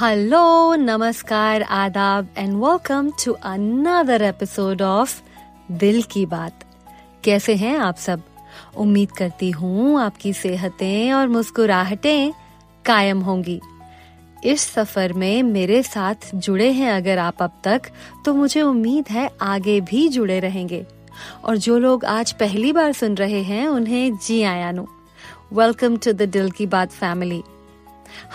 [0.00, 5.14] Hello, namaskar, adab, and welcome to another episode of
[5.70, 6.64] दिल की बात
[7.24, 8.22] कैसे हैं आप सब?
[8.76, 12.32] उम्मीद करती हूँ आपकी सेहतें और मुस्कुराहटें
[12.84, 13.60] कायम होंगी।
[14.44, 17.82] इस सफ़र में मेरे साथ जुड़े हैं अगर आप अब तक
[18.24, 20.86] तो मुझे उम्मीद है आगे भी जुड़े रहेंगे।
[21.44, 24.86] और जो लोग आज पहली बार सुन रहे हैं उन्हें जी आयानु।
[25.52, 27.42] Welcome to the Dil Ki Baat family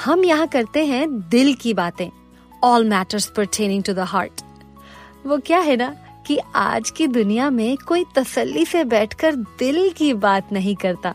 [0.05, 2.09] हम यहाँ करते हैं दिल की बातें
[2.63, 4.41] all matters pertaining to the heart
[5.25, 5.95] वो क्या है ना
[6.27, 11.13] कि आज की दुनिया में कोई तसल्ली से बैठकर दिल की बात नहीं करता।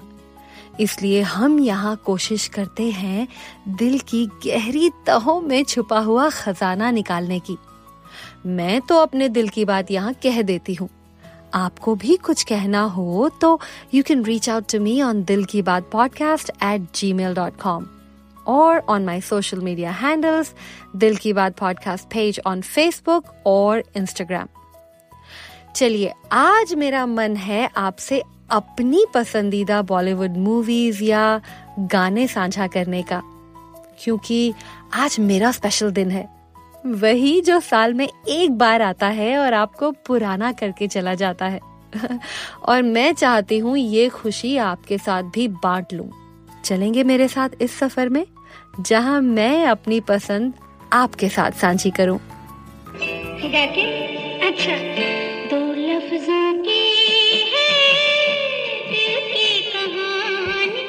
[0.81, 3.29] इसलिए हम यहाँ कोशिश करते हैं
[3.69, 7.56] दिल की गहरी तहों में छुपा हुआ खजाना निकालने की।
[8.47, 10.89] मैं तो अपने दिल की बात यहाँ कह देती हूँ।
[11.55, 13.59] आपको भी कुछ कहना हो तो
[13.95, 17.86] you can reach out to me on Dil Ki Baat podcast at Gmail dot com
[18.49, 20.55] और on my social media handles
[20.97, 24.47] Dil Ki Baat podcast page on Facebook और इंस्टाग्राम
[25.77, 31.41] चलिए, आज मेरा मन है आपसे अपनी पसंदीदा बॉलीवुड मूवीज़ या
[31.79, 33.23] गाने साझा करने का,
[34.05, 34.55] क्योंकि
[34.95, 36.29] आज मेरा स्पेशल दिन है।
[36.87, 41.61] वही जो साल में एक बार आता है और आपको पुराना करके चला जाता है।
[42.65, 46.11] और मैं चाहती हूँ ये खुशी आपके साथ भी बांट लूँ।
[46.65, 48.27] चलेंगे मेरे साथ इस सफ़र में?
[48.81, 50.53] जहाँ मैं अपनी पसंद
[50.93, 52.19] आपके साथ साझी करूँ।
[54.48, 54.77] अच्छा।
[55.51, 56.85] दो लफ्जों की
[57.53, 57.73] है
[58.91, 60.85] दिल की कहानी।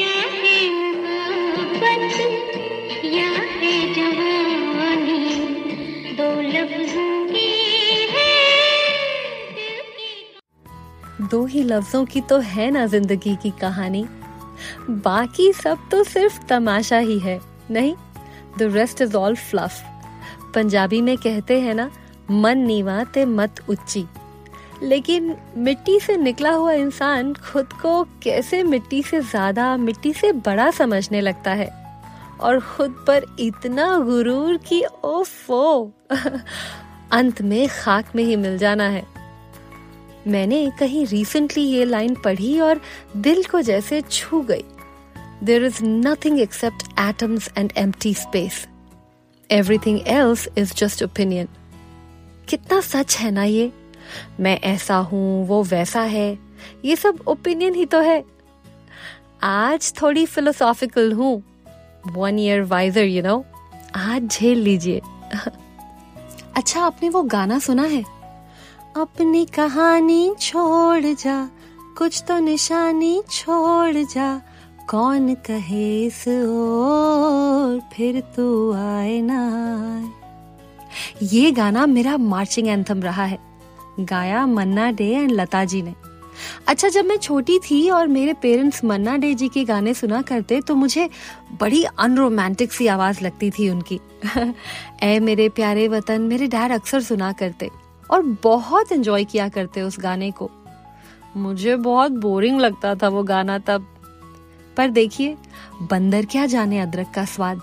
[0.00, 0.58] या है
[0.94, 2.04] मोहब्बत
[3.04, 5.22] या है जवानी।
[6.12, 7.48] दो लफ्जों की
[11.30, 14.06] दो ही लफ्जों की तो है ना ज़िंदगी की कहानी।
[14.90, 17.40] बाकी सब तो सिर्फ़ तमाशा ही है,
[17.70, 17.94] नहीं?
[18.58, 19.72] The rest is all fluff
[20.54, 21.90] Punjabi में कहते हैं ना,
[22.30, 24.06] मन नीवा ते मत उच्ची।
[24.82, 30.70] लेकिन मिट्टी से निकला हुआ इंसान खुद को कैसे मिट्टी से ज़्यादा, मिट्टी से बड़ा
[30.70, 31.98] समझने लगता है?
[32.40, 35.92] और खुद पर इतना गुरूर कि ओफो!
[37.12, 39.06] अंत में खाक में ही मिल जाना है।
[40.26, 42.80] मैंने कहीं रिसेंटली ये लाइन पढ़ी और
[43.16, 44.64] दिल को जैसे छू गई।
[45.42, 48.68] There is nothing except atoms and empty space
[49.50, 51.48] everything else is just opinion
[52.48, 53.72] कितना सच है ना ये?
[54.40, 56.38] मैं ऐसा हूँ, वो वैसा है।
[56.84, 58.24] ये सब ओपिनियन ही तो है।
[59.42, 61.42] आज थोड़ी फिलोसॉफिकल हूँ।
[62.12, 63.44] One year wiser you know
[63.96, 65.00] आज झेल लीजिए।
[66.56, 68.04] अच्छा आपने वो गाना सुना है?
[68.96, 71.50] अपनी कहानी छोड़ जा,
[71.98, 74.49] कुछ तो निशानी छोड़ जा।
[74.90, 77.80] कौन कहे इस ओर?
[77.92, 80.12] फिर तू आए ना।
[81.22, 83.38] ये गाना मेरा मार्चिंग एंथम रहा है।
[84.00, 85.94] गाया मन्ना डे एंड लता जी ने।
[86.66, 90.60] अच्छा जब मैं छोटी थी और मेरे पेरेंट्स मन्ना डे जी के गाने सुना करते
[90.60, 91.10] तो मुझे
[91.60, 94.00] बड़ी अनरोमांटिक सी आवाज़ लगती थी उनकी।
[95.02, 97.70] ए मेरे प्यारे वतन, मेरे डैड अक्सर सुना करते
[98.10, 100.50] और बहुत एंजॉय किया करते उस गाने को।
[101.36, 103.86] मुझे बहुत बोरिंग लगता था वो गाना तब।
[104.76, 105.36] पर देखिए
[105.82, 107.60] बंदर क्या जाने अदरक का स्वाद?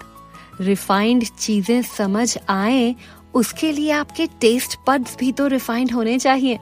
[0.61, 2.95] रिफाइंड चीज़ें समझ आए
[3.35, 6.59] उसके लिए आपके टेस्ट पद्स भी तो रिफाइंड होने चाहिए।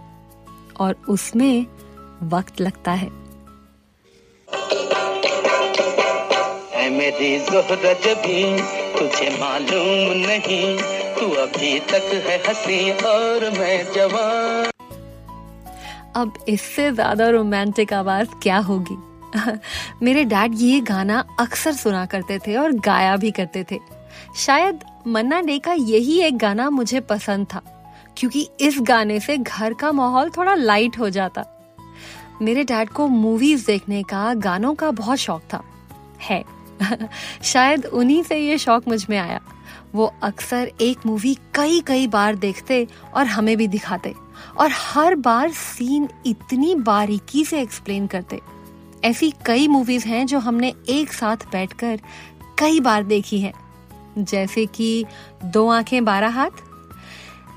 [0.79, 1.65] और उसमें
[2.23, 3.09] वक्त लगता है।
[6.73, 8.43] है मेरी जोहरत भी
[8.99, 10.77] तुझे मालूम नहीं
[11.15, 14.71] तू अभी तक है हँसी और मैं जवान।
[16.15, 18.97] अब इससे ज़्यादा रोमांटिक आवाज़ क्या होगी?
[20.03, 23.79] मेरे डैड ये गाना अक्सर सुना करते थे और गाया भी करते थे।
[24.37, 27.61] शायद मन्ना डे का यही एक गाना मुझे पसंद था,
[28.17, 31.45] क्योंकि इस गाने से घर का माहौल थोड़ा लाइट हो जाता।
[32.41, 35.63] मेरे डैड को मूवीज़ देखने का, गानों का बहुत शौक था।
[36.21, 36.43] है।
[37.43, 39.41] शायद उन्हीं से ये शौक मुझमें आया।
[39.95, 44.15] वो अक्सर एक मूवी कई कई बार देखते और हमें भी दिखाते
[44.57, 48.54] और हर बार सीन इतनी बारीकी से एक्सप्लेन करते।
[49.03, 51.99] ऐसी कई मूवीज़ हैं जो हमने एक साथ बैठकर
[52.59, 53.53] कई बार देखी है।
[54.17, 55.05] जैसे कि
[55.43, 56.49] दो आँखें, बारह हाथ।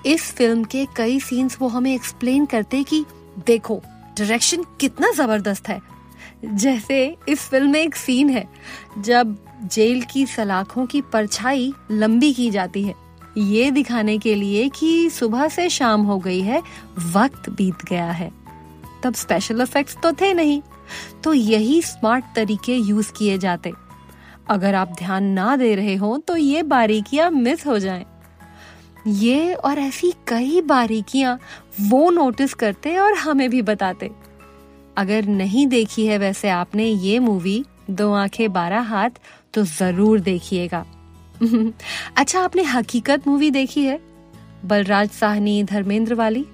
[0.06, 3.04] इस फ़िल्म के कई सीन्स वो हमें एक्सप्लेन करते कि
[3.46, 3.82] देखो
[4.18, 5.82] डायरेक्शन कितना ज़बरदस्त है।
[6.44, 8.48] जैसे इस फ़िल्म में एक सीन है,
[8.98, 12.94] जब जेल की सलाखों की परछाई लंबी की जाती है।
[13.38, 16.62] ये दिखाने के लिए कि सुबह से शाम हो गई है,
[16.98, 18.32] वक्त बीत गया है।
[19.02, 20.60] तब स्पेशल इफेक्ट्स तो थे नहीं।
[21.24, 23.72] तो यही स्मार्ट तरीके यूज़ किए जाते।
[24.50, 28.04] अगर आप ध्यान ना दे रहे हो तो ये बारीकियाँ मिस हो जाएँ।
[29.06, 31.38] ये और ऐसी कई बारीकियाँ
[31.80, 34.10] वो नोटिस करते और हमें भी बताते।
[34.96, 39.10] अगर नहीं देखी है वैसे आपने ये मूवी दो आँखें, बारह हाथ
[39.54, 40.84] तो ज़रूर देखिएगा।
[42.16, 44.00] अच्छा आपने हकीकत मूवी देखी है?
[44.64, 46.44] बलराज साहनी, धर्मेंद्र वाली?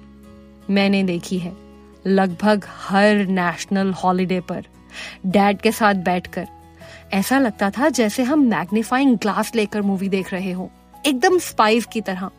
[0.69, 1.64] मैंने देखी है।
[2.07, 4.65] लगभग हर नेशनल हॉलिडे पर।
[5.25, 6.47] डैड के साथ बैठकर।
[7.13, 10.71] ऐसा लगता था जैसे हम मैग्नीफाइंग ग्लास लेकर मूवी देख रहे हो।
[11.05, 12.29] एकदम स्पाइस की तरह।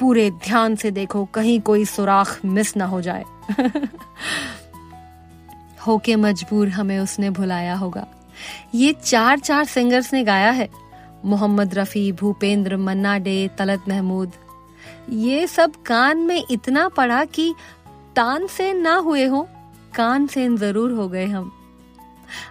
[0.00, 3.24] पूरे ध्यान से देखो, कहीं कोई सुराख मिस ना हो जाए।
[5.86, 8.06] होके मजबूर हमें उसने भुलाया होगा।
[8.74, 10.68] ये चार चार सिंगर्स ने गाया है।
[11.24, 14.32] मोहम्मद रफी, भूपेंद्र, मन्ना डे, तलत महमूद।
[15.10, 17.54] ये सब कान में इतना पड़ा कि
[18.20, 19.40] तान से ना हुए हो,
[19.94, 21.50] कान से ज़रूर हो गए हम।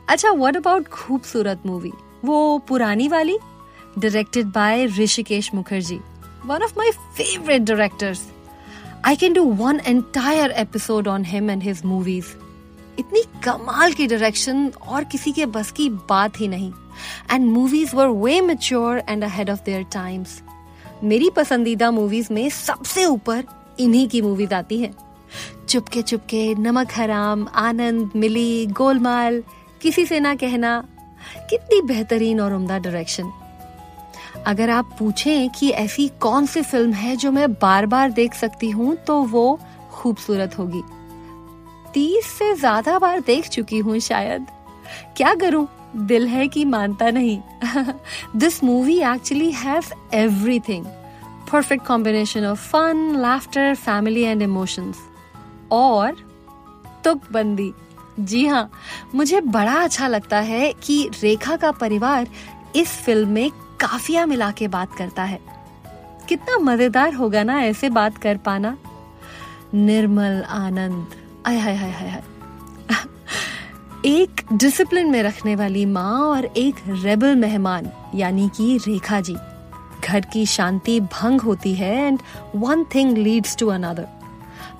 [0.09, 1.91] अच्छा व्हाट अबाउट खूबसूरत मूवी
[2.25, 2.37] वो
[2.67, 3.37] पुरानी वाली?
[3.99, 5.99] Directed by Hrishikesh Mukherjee
[6.45, 8.21] one of my favourite directors
[9.05, 12.27] I can do one entire episode on him and his movies
[12.99, 16.71] इतनी कमाल की डायरेक्शन और किसी के बस की बात ही नहीं।
[17.31, 20.41] And movies were way mature and ahead of their times
[21.03, 23.43] मेरी पसंदीदा मूवीज़ में सबसे ऊपर
[23.79, 24.93] इन्हीं की मूवीज़ आती हैं।
[25.69, 29.43] चुपके चुपके नमक हराम, आनंद, मिली, गोलमाल,
[29.81, 30.83] किसी से ना कहना,
[31.49, 33.31] कितनी बेहतरीन और उम्दा डायरेक्शन
[34.47, 38.69] अगर आप पूछें कि ऐसी कौन सी फ़िल्म है जो मैं बार बार देख सकती
[38.69, 39.59] हूँ तो वो
[39.91, 40.81] खूबसूरत होगी।
[41.93, 44.45] तीस से ज़्यादा बार देख चुकी हूँ शायद।
[45.17, 45.67] क्या करूँ?
[45.97, 47.39] दिल है कि मानता नहीं।
[48.35, 50.85] This movie actually has everything
[51.51, 55.08] perfect combination of fun laughter family and emotions
[55.71, 56.15] और
[57.03, 57.73] तुकबंदी।
[58.19, 58.71] जी हाँ
[59.15, 62.27] मुझे बड़ा अच्छा लगता है कि रेखा का परिवार
[62.75, 65.39] इस फ़िल्म में काफिया मिला के बात करता है।
[66.29, 68.77] कितना मज़ेदार होगा ना ऐसे बात कर पाना।
[69.73, 71.07] निर्मल आनंद,
[71.47, 72.23] आय हाय हाय हाय हाय।
[74.05, 79.35] एक डिसिप्लिन में रखने वाली माँ और एक रेबल मेहमान, यानी कि रेखा जी।
[80.03, 82.19] घर की शांति भंग होती है and
[82.55, 84.18] one thing leads to another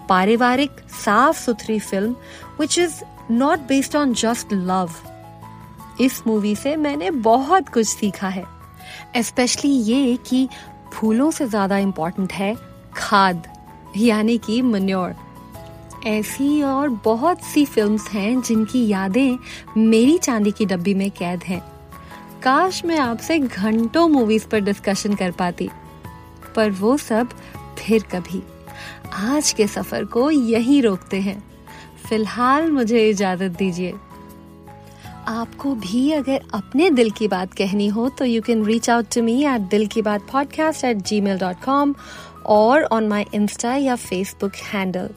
[0.09, 2.15] पारिवारिक साफ़ सुथरी film
[2.59, 3.01] which is
[3.31, 4.91] not based on just love
[6.01, 8.43] इस मूवी से मैंने बहुत कुछ सीखा है।
[9.17, 10.47] स्पेशली ये कि
[10.93, 12.55] फूलों से ज़्यादा इम्पोर्टेंट है
[12.97, 13.47] खाद,
[13.97, 15.15] यानी कि मन्योर
[16.07, 19.37] ऐसी और बहुत सी फिल्म्स हैं जिनकी यादें
[19.79, 21.61] मेरी चांदी की डब्बी में कैद हैं।
[22.43, 25.69] काश मैं आपसे घंटों मूवीज़ पर डिस्कशन कर पाती,
[26.55, 27.29] पर वो सब
[27.79, 28.41] फिर कभी।
[29.13, 31.43] आज के सफ़र को यहीं रोकते हैं।
[32.09, 33.93] फ़िलहाल मुझे इजाज़त दीजिए।
[35.27, 39.23] आपको भी अगर अपने दिल की बात कहनी हो तो you can reach out to
[39.23, 41.95] me at Dil Ki Baat podcast at gmail dot com
[42.45, 45.09] और ऑन माई इंस्टा या Facebook handle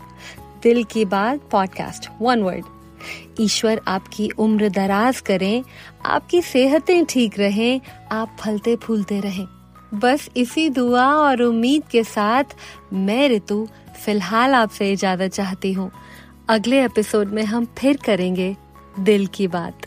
[0.63, 2.65] Dil Ki Baat podcast one word
[3.41, 5.63] ईश्वर आपकी उम्र दराज करें,
[6.07, 7.81] आपकी सेहतें ठीक रहें,
[8.13, 9.47] आप फलते फूलते रहें।
[9.95, 12.45] बस इसी दुआ और उम्मीद के साथ
[12.93, 13.69] मैं ऋतु
[14.05, 15.91] फ़िलहाल आपसे इजाज़त चाहती हूँ।
[16.49, 18.57] अगले एपिसोड में हम फिर करेंगे
[19.01, 19.87] दिल की बात।